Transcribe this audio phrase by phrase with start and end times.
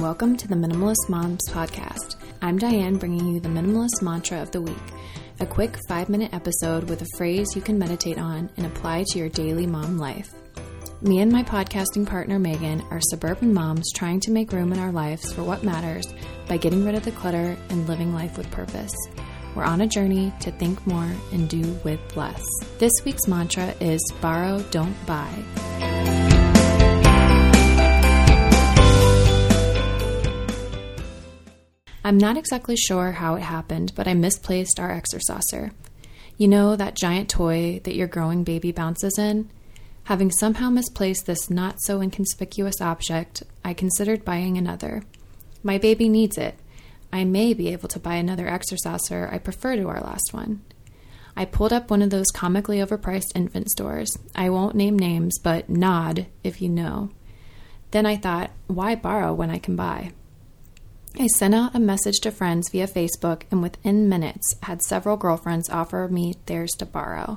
[0.00, 2.14] welcome to the Minimalist Moms Podcast.
[2.42, 4.76] I'm Diane, bringing you the Minimalist Mantra of the Week,
[5.40, 9.18] a quick five minute episode with a phrase you can meditate on and apply to
[9.18, 10.32] your daily mom life.
[11.00, 14.92] Me and my podcasting partner Megan are suburban moms trying to make room in our
[14.92, 16.06] lives for what matters
[16.46, 18.94] by getting rid of the clutter and living life with purpose.
[19.56, 22.44] We're on a journey to think more and do with less.
[22.78, 25.81] This week's mantra is borrow, don't buy.
[32.04, 35.70] I'm not exactly sure how it happened, but I misplaced our exerciser.
[36.36, 39.48] You know, that giant toy that your growing baby bounces in?
[40.04, 45.04] Having somehow misplaced this not so inconspicuous object, I considered buying another.
[45.62, 46.58] My baby needs it.
[47.12, 50.62] I may be able to buy another exerciser I prefer to our last one.
[51.36, 54.18] I pulled up one of those comically overpriced infant stores.
[54.34, 57.10] I won't name names, but nod if you know.
[57.92, 60.12] Then I thought, why borrow when I can buy?
[61.18, 65.68] I sent out a message to friends via Facebook and within minutes had several girlfriends
[65.68, 67.36] offer me theirs to borrow.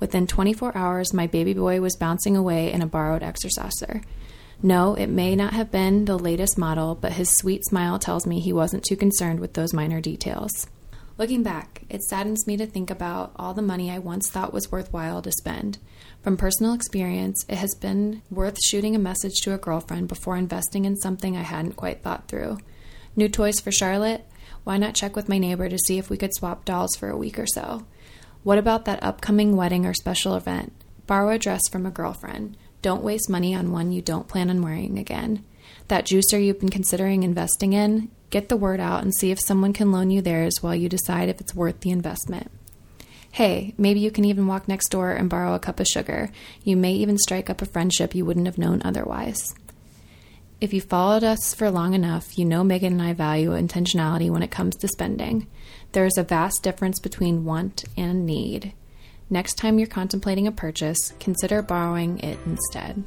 [0.00, 4.00] Within 24 hours, my baby boy was bouncing away in a borrowed exerciser.
[4.62, 8.40] No, it may not have been the latest model, but his sweet smile tells me
[8.40, 10.66] he wasn't too concerned with those minor details.
[11.18, 14.72] Looking back, it saddens me to think about all the money I once thought was
[14.72, 15.78] worthwhile to spend.
[16.22, 20.86] From personal experience, it has been worth shooting a message to a girlfriend before investing
[20.86, 22.58] in something I hadn't quite thought through.
[23.16, 24.26] New toys for Charlotte?
[24.64, 27.16] Why not check with my neighbor to see if we could swap dolls for a
[27.16, 27.86] week or so?
[28.42, 30.72] What about that upcoming wedding or special event?
[31.06, 32.56] Borrow a dress from a girlfriend.
[32.82, 35.44] Don't waste money on one you don't plan on wearing again.
[35.88, 38.10] That juicer you've been considering investing in?
[38.30, 41.28] Get the word out and see if someone can loan you theirs while you decide
[41.28, 42.50] if it's worth the investment.
[43.30, 46.30] Hey, maybe you can even walk next door and borrow a cup of sugar.
[46.62, 49.54] You may even strike up a friendship you wouldn't have known otherwise.
[50.60, 54.42] If you followed us for long enough, you know Megan and I value intentionality when
[54.42, 55.46] it comes to spending.
[55.92, 58.72] There is a vast difference between want and need.
[59.28, 63.04] Next time you're contemplating a purchase, consider borrowing it instead.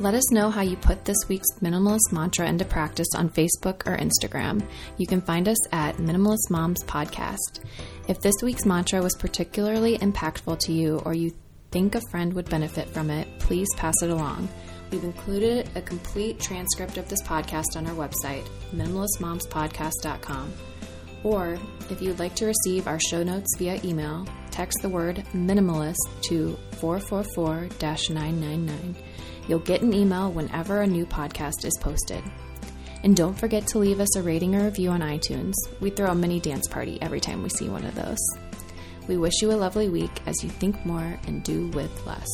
[0.00, 3.98] Let us know how you put this week's minimalist mantra into practice on Facebook or
[3.98, 4.66] Instagram.
[4.96, 7.60] You can find us at Minimalist Moms Podcast.
[8.08, 11.32] If this week's mantra was particularly impactful to you or you
[11.70, 14.48] think a friend would benefit from it, please pass it along.
[14.90, 20.52] We've included a complete transcript of this podcast on our website, minimalistmomspodcast.com.
[21.24, 21.58] Or
[21.90, 25.96] if you'd like to receive our show notes via email, text the word minimalist
[26.28, 28.96] to 444 999.
[29.48, 32.22] You'll get an email whenever a new podcast is posted.
[33.02, 35.54] And don't forget to leave us a rating or review on iTunes.
[35.80, 38.18] We throw a mini dance party every time we see one of those.
[39.08, 42.28] We wish you a lovely week as you think more and do with less.